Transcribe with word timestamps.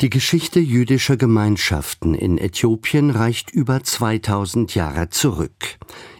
Die 0.00 0.08
Geschichte 0.08 0.60
jüdischer 0.60 1.18
Gemeinschaften 1.18 2.14
in 2.14 2.38
Äthiopien 2.38 3.10
reicht 3.10 3.50
über 3.50 3.84
2000 3.84 4.74
Jahre 4.74 5.10
zurück. 5.10 5.76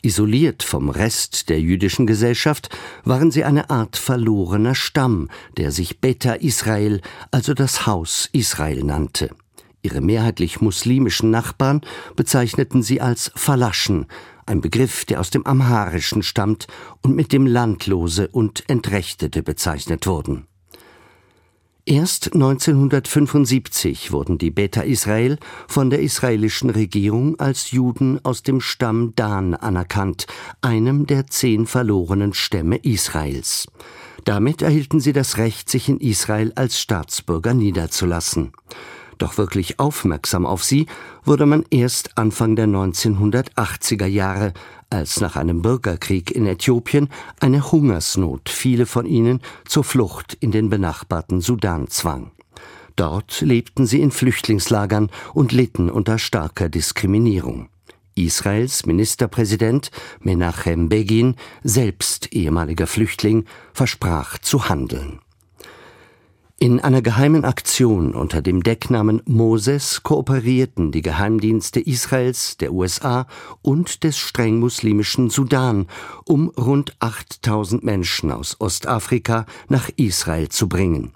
Isoliert 0.00 0.62
vom 0.62 0.90
Rest 0.90 1.48
der 1.48 1.60
jüdischen 1.60 2.06
Gesellschaft 2.06 2.68
waren 3.02 3.32
sie 3.32 3.42
eine 3.42 3.70
Art 3.70 3.96
verlorener 3.96 4.76
Stamm, 4.76 5.28
der 5.56 5.72
sich 5.72 6.00
Beta 6.00 6.34
Israel, 6.34 7.00
also 7.32 7.52
das 7.52 7.84
Haus 7.84 8.28
Israel 8.30 8.84
nannte. 8.84 9.30
Ihre 9.82 10.00
mehrheitlich 10.00 10.60
muslimischen 10.60 11.32
Nachbarn 11.32 11.80
bezeichneten 12.14 12.84
sie 12.84 13.00
als 13.00 13.32
Falaschen, 13.34 14.06
ein 14.46 14.60
Begriff, 14.60 15.04
der 15.04 15.18
aus 15.18 15.30
dem 15.30 15.44
Amharischen 15.46 16.22
stammt 16.22 16.68
und 17.02 17.16
mit 17.16 17.32
dem 17.32 17.44
Landlose 17.44 18.28
und 18.28 18.62
Entrechtete 18.68 19.42
bezeichnet 19.42 20.06
wurden. 20.06 20.46
Erst 21.86 22.32
1975 22.32 24.10
wurden 24.10 24.38
die 24.38 24.50
Beta 24.50 24.80
Israel 24.80 25.36
von 25.68 25.90
der 25.90 26.00
israelischen 26.00 26.70
Regierung 26.70 27.38
als 27.38 27.72
Juden 27.72 28.24
aus 28.24 28.42
dem 28.42 28.62
Stamm 28.62 29.12
Dan 29.16 29.54
anerkannt, 29.54 30.26
einem 30.62 31.06
der 31.06 31.26
zehn 31.26 31.66
verlorenen 31.66 32.32
Stämme 32.32 32.76
Israels. 32.76 33.66
Damit 34.24 34.62
erhielten 34.62 34.98
sie 34.98 35.12
das 35.12 35.36
Recht, 35.36 35.68
sich 35.68 35.90
in 35.90 36.00
Israel 36.00 36.52
als 36.54 36.80
Staatsbürger 36.80 37.52
niederzulassen. 37.52 38.52
Doch 39.18 39.38
wirklich 39.38 39.78
aufmerksam 39.78 40.46
auf 40.46 40.64
sie 40.64 40.86
wurde 41.24 41.46
man 41.46 41.64
erst 41.70 42.18
Anfang 42.18 42.56
der 42.56 42.66
1980er 42.66 44.06
Jahre, 44.06 44.52
als 44.90 45.20
nach 45.20 45.36
einem 45.36 45.62
Bürgerkrieg 45.62 46.30
in 46.30 46.46
Äthiopien 46.46 47.08
eine 47.40 47.70
Hungersnot 47.70 48.48
viele 48.48 48.86
von 48.86 49.06
ihnen 49.06 49.40
zur 49.66 49.84
Flucht 49.84 50.34
in 50.40 50.50
den 50.50 50.68
benachbarten 50.68 51.40
Sudan 51.40 51.88
zwang. 51.88 52.30
Dort 52.96 53.40
lebten 53.40 53.86
sie 53.86 54.00
in 54.00 54.10
Flüchtlingslagern 54.10 55.10
und 55.32 55.52
litten 55.52 55.90
unter 55.90 56.18
starker 56.18 56.68
Diskriminierung. 56.68 57.68
Israels 58.14 58.86
Ministerpräsident 58.86 59.90
Menachem 60.20 60.88
Begin, 60.88 61.34
selbst 61.64 62.32
ehemaliger 62.32 62.86
Flüchtling, 62.86 63.46
versprach 63.72 64.38
zu 64.38 64.68
handeln. 64.68 65.18
In 66.64 66.80
einer 66.80 67.02
geheimen 67.02 67.44
Aktion 67.44 68.14
unter 68.14 68.40
dem 68.40 68.62
Decknamen 68.62 69.20
Moses 69.26 70.02
kooperierten 70.02 70.92
die 70.92 71.02
Geheimdienste 71.02 71.78
Israels, 71.78 72.56
der 72.56 72.72
USA 72.72 73.26
und 73.60 74.02
des 74.02 74.16
streng 74.16 74.60
muslimischen 74.60 75.28
Sudan, 75.28 75.88
um 76.24 76.48
rund 76.48 76.96
8000 77.00 77.84
Menschen 77.84 78.32
aus 78.32 78.62
Ostafrika 78.62 79.44
nach 79.68 79.90
Israel 79.96 80.48
zu 80.48 80.66
bringen. 80.66 81.12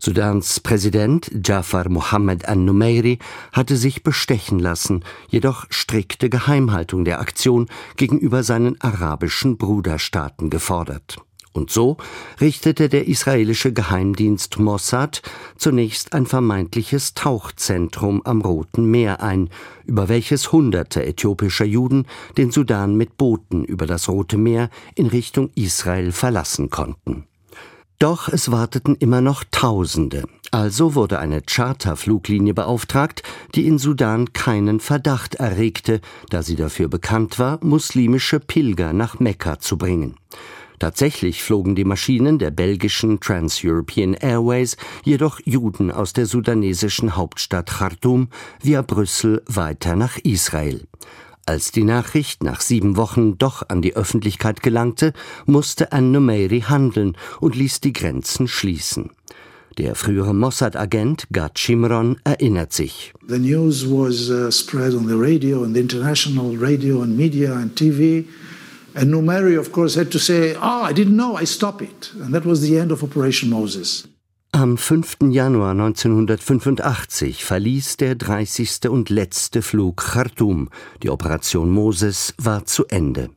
Sudans 0.00 0.58
Präsident 0.58 1.30
Jafar 1.46 1.88
Mohammed 1.88 2.48
an-Numeiri 2.48 3.20
hatte 3.52 3.76
sich 3.76 4.02
bestechen 4.02 4.58
lassen, 4.58 5.04
jedoch 5.28 5.66
strikte 5.70 6.28
Geheimhaltung 6.28 7.04
der 7.04 7.20
Aktion 7.20 7.68
gegenüber 7.94 8.42
seinen 8.42 8.80
arabischen 8.80 9.56
Bruderstaaten 9.56 10.50
gefordert. 10.50 11.18
Und 11.52 11.70
so 11.70 11.96
richtete 12.40 12.88
der 12.88 13.08
israelische 13.08 13.72
Geheimdienst 13.72 14.58
Mossad 14.60 15.20
zunächst 15.56 16.12
ein 16.12 16.26
vermeintliches 16.26 17.14
Tauchzentrum 17.14 18.22
am 18.24 18.40
Roten 18.40 18.84
Meer 18.88 19.20
ein, 19.20 19.50
über 19.84 20.08
welches 20.08 20.52
Hunderte 20.52 21.04
äthiopischer 21.04 21.64
Juden 21.64 22.06
den 22.38 22.52
Sudan 22.52 22.94
mit 22.94 23.16
Booten 23.16 23.64
über 23.64 23.86
das 23.86 24.08
Rote 24.08 24.36
Meer 24.36 24.70
in 24.94 25.06
Richtung 25.06 25.50
Israel 25.56 26.12
verlassen 26.12 26.70
konnten. 26.70 27.26
Doch 27.98 28.28
es 28.28 28.50
warteten 28.50 28.94
immer 28.94 29.20
noch 29.20 29.44
Tausende. 29.50 30.24
Also 30.52 30.94
wurde 30.94 31.18
eine 31.18 31.42
Charterfluglinie 31.42 32.54
beauftragt, 32.54 33.22
die 33.54 33.66
in 33.66 33.78
Sudan 33.78 34.32
keinen 34.32 34.80
Verdacht 34.80 35.34
erregte, 35.34 36.00
da 36.30 36.42
sie 36.42 36.56
dafür 36.56 36.88
bekannt 36.88 37.38
war, 37.38 37.58
muslimische 37.62 38.40
Pilger 38.40 38.92
nach 38.94 39.20
Mekka 39.20 39.58
zu 39.58 39.76
bringen. 39.76 40.16
Tatsächlich 40.80 41.42
flogen 41.42 41.74
die 41.74 41.84
Maschinen 41.84 42.38
der 42.38 42.50
belgischen 42.50 43.20
Trans-European 43.20 44.14
Airways 44.14 44.78
jedoch 45.04 45.38
Juden 45.44 45.90
aus 45.90 46.14
der 46.14 46.24
sudanesischen 46.24 47.16
Hauptstadt 47.16 47.68
Khartoum 47.68 48.28
via 48.62 48.80
Brüssel 48.80 49.42
weiter 49.46 49.94
nach 49.94 50.16
Israel. 50.16 50.86
Als 51.44 51.70
die 51.70 51.84
Nachricht 51.84 52.42
nach 52.42 52.62
sieben 52.62 52.96
Wochen 52.96 53.36
doch 53.36 53.68
an 53.68 53.82
die 53.82 53.94
Öffentlichkeit 53.94 54.62
gelangte, 54.62 55.12
musste 55.44 55.92
An-Numeiri 55.92 56.62
handeln 56.62 57.14
und 57.40 57.56
ließ 57.56 57.80
die 57.80 57.92
Grenzen 57.92 58.48
schließen. 58.48 59.10
Der 59.76 59.94
frühere 59.94 60.34
Mossad-Agent 60.34 61.26
Gad 61.30 61.58
Shimron 61.58 62.16
erinnert 62.24 62.72
sich. 62.72 63.12
The 63.28 63.38
news 63.38 63.84
was 63.86 64.30
uh, 64.30 64.50
spread 64.50 64.94
on 64.94 65.06
the 65.06 65.14
radio 65.14 65.62
and 65.62 65.74
the 65.74 65.80
international 65.80 66.56
radio 66.56 67.02
and 67.02 67.18
media 67.18 67.52
and 67.52 67.78
TV. 67.78 68.24
And 68.94 69.10
Numeri, 69.10 69.58
of 69.58 69.72
course, 69.72 69.94
had 69.94 70.10
to 70.10 70.18
say, 70.18 70.54
oh, 70.56 70.82
I 70.82 70.92
didn't 70.92 71.16
know, 71.16 71.36
I 71.36 71.44
stop 71.44 71.80
it. 71.80 72.12
And 72.20 72.34
that 72.34 72.44
was 72.44 72.60
the 72.60 72.78
end 72.78 72.90
of 72.90 73.02
Operation 73.02 73.50
Moses. 73.50 74.08
Am 74.52 74.76
5. 74.76 75.30
Januar 75.30 75.70
1985 75.70 77.44
verließ 77.44 77.98
der 77.98 78.16
30. 78.16 78.88
und 78.88 79.08
letzte 79.08 79.62
Flug 79.62 79.96
Khartoum. 79.98 80.70
Die 81.04 81.10
Operation 81.10 81.70
Moses 81.70 82.34
war 82.36 82.64
zu 82.66 82.84
Ende. 82.88 83.30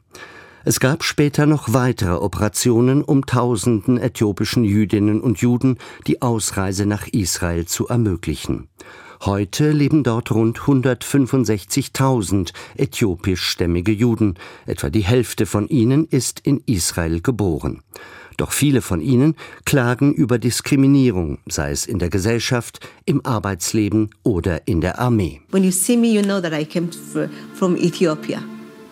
Es 0.65 0.79
gab 0.79 1.03
später 1.03 1.45
noch 1.45 1.73
weitere 1.73 2.13
Operationen, 2.13 3.03
um 3.03 3.25
tausenden 3.25 3.97
äthiopischen 3.97 4.63
Jüdinnen 4.63 5.19
und 5.19 5.39
Juden 5.39 5.77
die 6.07 6.21
Ausreise 6.21 6.85
nach 6.85 7.05
Israel 7.07 7.65
zu 7.65 7.89
ermöglichen. 7.89 8.69
Heute 9.25 9.71
leben 9.71 10.03
dort 10.03 10.31
rund 10.31 10.59
165.000 10.59 12.53
äthiopischstämmige 12.77 13.91
Juden. 13.91 14.35
Etwa 14.65 14.89
die 14.89 15.03
Hälfte 15.03 15.45
von 15.45 15.67
ihnen 15.67 16.05
ist 16.05 16.39
in 16.39 16.63
Israel 16.65 17.19
geboren. 17.19 17.81
Doch 18.37 18.53
viele 18.53 18.81
von 18.81 19.01
ihnen 19.01 19.35
klagen 19.65 20.13
über 20.13 20.39
Diskriminierung, 20.39 21.39
sei 21.45 21.71
es 21.71 21.85
in 21.85 21.99
der 21.99 22.09
Gesellschaft, 22.09 22.79
im 23.05 23.25
Arbeitsleben 23.25 24.11
oder 24.23 24.65
in 24.65 24.79
der 24.79 24.99
Armee. 24.99 25.41
When 25.51 25.63
you 25.63 25.71
see 25.71 25.97
me, 25.97 26.07
you 26.07 26.21
know 26.21 26.39
that 26.39 26.53
I 26.53 26.65
came 26.65 26.89
from 27.53 27.75
Ethiopia. 27.75 28.41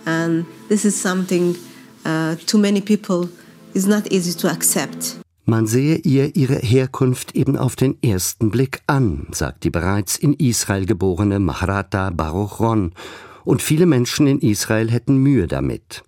And 0.05 0.45
this 0.69 0.85
is 0.85 0.99
something 0.99 1.55
uh, 2.05 2.35
to 2.47 2.57
many 2.57 2.81
people 2.81 3.29
is 3.73 3.87
not 3.87 4.11
easy 4.11 4.33
to 4.37 4.47
accept. 4.47 5.17
Man 5.45 5.65
sehe 5.67 5.95
ihr 5.97 6.35
ihre 6.35 6.55
Herkunft 6.55 7.35
eben 7.35 7.57
auf 7.57 7.75
den 7.75 7.97
ersten 8.03 8.51
Blick 8.51 8.81
an, 8.87 9.27
sagt 9.31 9.63
die 9.63 9.69
bereits 9.69 10.15
in 10.17 10.33
Israel 10.33 10.85
geborene 10.85 11.39
Maharata 11.39 12.09
Baruch 12.11 12.59
Ron, 12.59 12.93
und 13.43 13.61
viele 13.61 13.87
Menschen 13.87 14.27
in 14.27 14.39
Israel 14.39 14.91
hätten 14.91 15.17
Mühe 15.17 15.47
damit. 15.47 16.03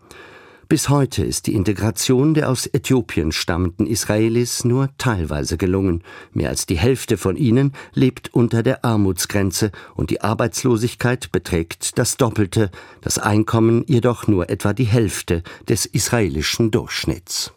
Bis 0.70 0.90
heute 0.90 1.24
ist 1.24 1.48
die 1.48 1.56
Integration 1.56 2.34
der 2.34 2.50
aus 2.50 2.68
Äthiopien 2.68 3.32
stammenden 3.32 3.86
Israelis 3.86 4.64
nur 4.64 4.90
teilweise 4.98 5.58
gelungen. 5.58 6.04
Mehr 6.32 6.50
als 6.50 6.66
die 6.66 6.78
Hälfte 6.78 7.18
von 7.18 7.36
ihnen 7.36 7.74
lebt 7.94 8.34
unter 8.34 8.64
der 8.64 8.86
Armutsgrenze 8.86 9.72
und 9.96 10.10
die 10.10 10.22
Arbeitslosigkeit 10.22 11.32
beträgt 11.32 11.98
das 11.98 12.18
Doppelte, 12.18 12.72
das 13.02 13.20
Einkommen 13.20 13.84
jedoch 13.88 14.28
nur 14.28 14.50
etwa 14.50 14.74
die 14.74 14.86
Hälfte 14.86 15.44
des 15.68 15.86
israelischen 15.86 16.72
Durchschnitts. 16.72 17.54